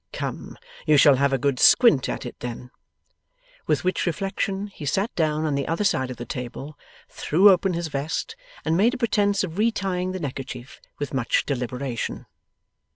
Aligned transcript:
Come! 0.11 0.57
You 0.87 0.97
shall 0.97 1.17
have 1.17 1.31
a 1.31 1.37
good 1.37 1.59
squint 1.59 2.09
at 2.09 2.25
it 2.25 2.39
then.' 2.39 2.71
With 3.67 3.83
which 3.83 4.07
reflection 4.07 4.65
he 4.65 4.83
sat 4.83 5.13
down 5.13 5.45
on 5.45 5.53
the 5.53 5.67
other 5.67 5.83
side 5.83 6.09
of 6.09 6.17
the 6.17 6.25
table, 6.25 6.75
threw 7.07 7.51
open 7.51 7.73
his 7.75 7.85
vest, 7.87 8.35
and 8.65 8.75
made 8.75 8.95
a 8.95 8.97
pretence 8.97 9.43
of 9.43 9.59
re 9.59 9.69
tying 9.71 10.11
the 10.11 10.19
neckerchief 10.19 10.81
with 10.97 11.13
much 11.13 11.45
deliberation. 11.45 12.25